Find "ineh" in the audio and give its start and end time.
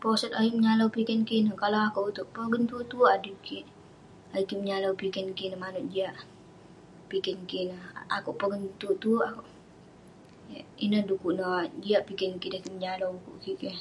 1.40-1.56, 5.46-5.60, 7.64-7.82, 10.84-11.02